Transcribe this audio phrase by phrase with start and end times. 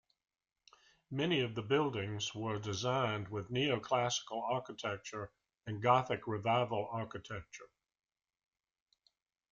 [1.11, 5.31] Many of the buildings were designed with Neoclassical architecture
[5.67, 7.69] and Gothic Revival architecture.